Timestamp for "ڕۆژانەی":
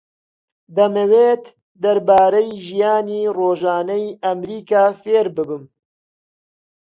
3.37-4.07